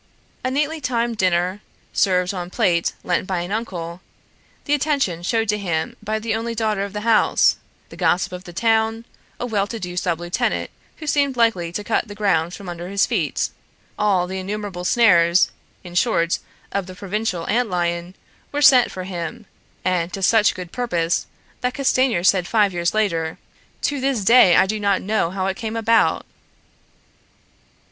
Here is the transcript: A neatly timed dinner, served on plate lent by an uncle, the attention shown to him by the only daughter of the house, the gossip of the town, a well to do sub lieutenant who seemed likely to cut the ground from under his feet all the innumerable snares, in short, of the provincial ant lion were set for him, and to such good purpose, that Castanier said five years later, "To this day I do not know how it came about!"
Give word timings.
A 0.43 0.49
neatly 0.49 0.81
timed 0.81 1.17
dinner, 1.17 1.61
served 1.93 2.33
on 2.33 2.49
plate 2.49 2.93
lent 3.03 3.27
by 3.27 3.41
an 3.41 3.51
uncle, 3.51 4.01
the 4.65 4.73
attention 4.73 5.21
shown 5.21 5.45
to 5.45 5.59
him 5.59 5.95
by 6.01 6.17
the 6.17 6.33
only 6.33 6.55
daughter 6.55 6.81
of 6.83 6.91
the 6.93 7.01
house, 7.01 7.57
the 7.89 7.95
gossip 7.95 8.33
of 8.33 8.45
the 8.45 8.51
town, 8.51 9.05
a 9.39 9.45
well 9.45 9.67
to 9.67 9.79
do 9.79 9.95
sub 9.95 10.19
lieutenant 10.19 10.71
who 10.97 11.05
seemed 11.05 11.37
likely 11.37 11.71
to 11.73 11.83
cut 11.83 12.07
the 12.07 12.15
ground 12.15 12.55
from 12.55 12.67
under 12.67 12.89
his 12.89 13.05
feet 13.05 13.51
all 13.95 14.25
the 14.25 14.39
innumerable 14.39 14.83
snares, 14.83 15.51
in 15.83 15.93
short, 15.93 16.39
of 16.71 16.87
the 16.87 16.95
provincial 16.95 17.47
ant 17.47 17.69
lion 17.69 18.15
were 18.51 18.59
set 18.59 18.89
for 18.89 19.03
him, 19.03 19.45
and 19.85 20.11
to 20.13 20.23
such 20.23 20.55
good 20.55 20.71
purpose, 20.71 21.27
that 21.59 21.75
Castanier 21.75 22.23
said 22.23 22.47
five 22.47 22.73
years 22.73 22.95
later, 22.95 23.37
"To 23.81 24.01
this 24.01 24.25
day 24.25 24.55
I 24.55 24.65
do 24.65 24.79
not 24.79 25.03
know 25.03 25.29
how 25.29 25.45
it 25.45 25.57
came 25.57 25.75
about!" 25.75 26.25